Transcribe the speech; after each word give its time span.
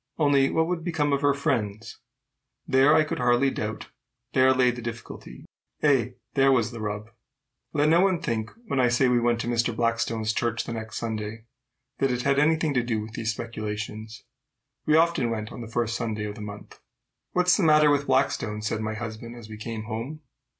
Only, 0.17 0.49
what 0.49 0.65
would 0.65 0.83
become 0.83 1.13
of 1.13 1.21
her 1.21 1.35
friends? 1.35 1.99
There, 2.67 2.95
I 2.95 3.03
could 3.03 3.19
hardly 3.19 3.51
doubt, 3.51 3.89
there 4.33 4.51
lay 4.51 4.71
the 4.71 4.81
difficulty! 4.81 5.45
Ay, 5.83 6.15
there 6.33 6.51
was 6.51 6.71
the 6.71 6.81
rub! 6.81 7.11
Let 7.71 7.87
no 7.89 8.01
one 8.01 8.19
think, 8.19 8.49
when 8.65 8.79
I 8.79 8.87
say 8.87 9.07
we 9.07 9.19
went 9.19 9.39
to 9.41 9.47
Mr. 9.47 9.75
Blackstone's 9.75 10.33
church 10.33 10.63
the 10.63 10.73
next 10.73 10.97
Sunday, 10.97 11.45
that 11.99 12.09
it 12.09 12.23
had 12.23 12.39
any 12.39 12.55
thing 12.55 12.73
to 12.73 12.83
do 12.83 12.99
with 12.99 13.11
these 13.13 13.31
speculations. 13.31 14.23
We 14.87 14.95
often 14.95 15.29
went 15.29 15.51
on 15.51 15.61
the 15.61 15.67
first 15.69 15.95
Sunday 15.95 16.23
of 16.25 16.33
the 16.33 16.41
month. 16.41 16.79
"What's 17.33 17.55
the 17.55 17.61
matter 17.61 17.91
with 17.91 18.07
Blackstone?" 18.07 18.63
said 18.63 18.81
my 18.81 18.95
husband 18.95 19.35
as 19.35 19.49
we 19.49 19.55
came 19.57 19.83
home. 19.83 20.21